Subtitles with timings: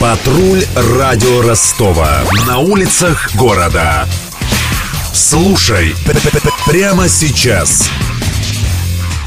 [0.00, 0.64] Патруль
[0.98, 2.22] радио Ростова.
[2.46, 4.08] На улицах города.
[5.12, 5.94] Слушай
[6.66, 7.90] прямо сейчас.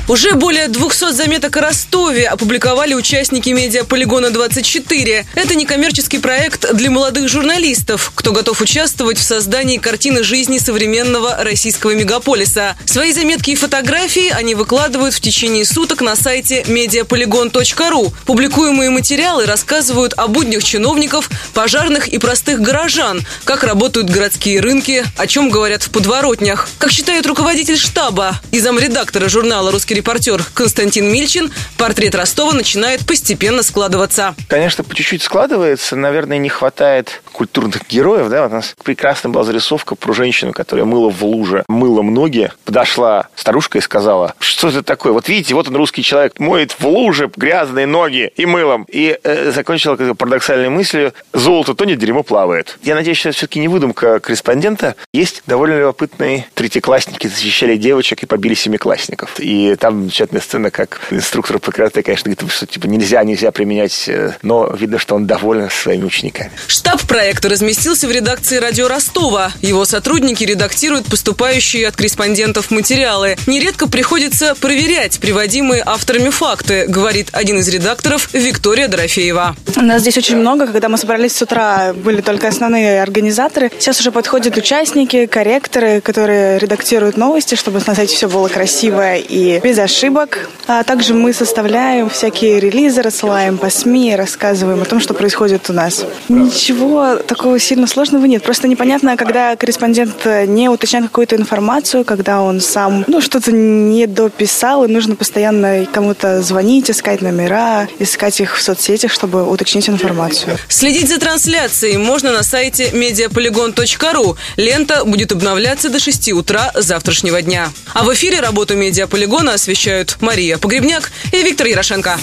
[0.10, 5.26] Уже более 200 заметок о Ростове опубликовали участники медиаполигона 24.
[5.34, 11.92] Это некоммерческий проект для молодых журналистов, кто готов участвовать в создании картины жизни современного российского
[11.92, 12.76] мегаполиса.
[12.84, 18.12] Свои заметки и фотографии они выкладывают в течение суток на сайте mediapolygon.ru.
[18.26, 25.28] Публикуемые материалы рассказывают о буднях чиновников, пожарных и простых горожан, как работают городские рынки, о
[25.28, 26.68] чем говорят в подворотнях.
[26.78, 33.06] Как считает руководитель штаба и замредактора журнала «Русский русский репортер Константин Мильчин, портрет Ростова начинает
[33.06, 34.36] постепенно складываться.
[34.48, 35.96] Конечно, по чуть-чуть складывается.
[35.96, 38.30] Наверное, не хватает культурных героев.
[38.30, 38.46] Да?
[38.46, 42.52] У нас прекрасная была зарисовка про женщину, которая мыла в луже, мыла ноги.
[42.66, 45.14] Подошла старушка и сказала, что это такое?
[45.14, 48.86] Вот видите, вот он русский человек, моет в луже грязные ноги и мылом.
[48.90, 52.78] И э, закончила как парадоксальной мыслью, золото тонет, дерьмо плавает.
[52.84, 54.96] Я надеюсь, что это все-таки не выдумка корреспондента.
[55.14, 59.40] Есть довольно любопытные третьеклассники защищали девочек и побили семиклассников.
[59.40, 64.08] И там замечательная сцена, как инструктор по карате, конечно, говорит, что типа нельзя, нельзя применять,
[64.08, 66.52] э, но видно, что он доволен своими учениками.
[66.68, 69.52] Штаб проекта разместился в редакции радио Ростова.
[69.62, 73.36] Его сотрудники редактируют поступающие от корреспондентов материалы.
[73.46, 79.58] Нередко приходится проверять приводимые авторами факты, говорит один из редакторов Виктория Дорофеева.
[79.76, 80.68] У нас здесь очень много.
[80.68, 83.70] Когда мы собрались с утра, были только основные организаторы.
[83.80, 89.60] Сейчас уже подходят участники, корректоры, которые редактируют новости, чтобы на сайте все было красиво и
[89.74, 90.50] без ошибок.
[90.68, 95.74] А также мы составляем всякие релизы, рассылаем по СМИ, рассказываем о том, что происходит у
[95.74, 96.06] нас.
[96.30, 98.44] Ничего такого сильно сложного нет.
[98.44, 104.86] Просто непонятно, когда корреспондент не уточняет какую-то информацию, когда он сам ну, что-то не дописал,
[104.86, 110.58] и нужно постоянно кому-то звонить, искать номера, искать их в соцсетях, чтобы уточнить информацию.
[110.68, 114.38] Следить за трансляцией можно на сайте mediapolygon.ru.
[114.58, 117.72] Лента будет обновляться до 6 утра завтрашнего дня.
[117.94, 122.20] А в эфире работу Медиаполигона освещают Мария Погребняк и Виктор Ярошенко.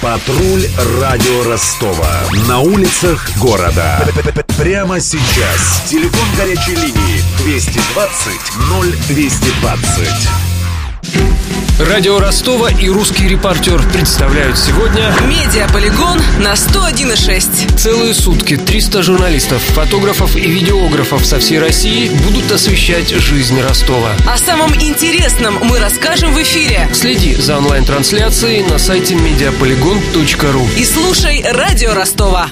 [0.00, 0.66] Патруль
[0.98, 2.22] радио Ростова.
[2.48, 4.00] На улицах города.
[4.56, 5.82] Прямо сейчас.
[5.90, 8.40] Телефон горячей линии 220
[9.10, 10.65] 0220.
[11.78, 20.36] Радио Ростова и русский репортер представляют сегодня Медиаполигон на 101,6 Целые сутки 300 журналистов, фотографов
[20.36, 24.12] и видеографов со всей России будут освещать жизнь Ростова.
[24.26, 26.88] О самом интересном мы расскажем в эфире.
[26.94, 32.48] Следи за онлайн-трансляцией на сайте mediapolygon.ru И слушай Радио Ростова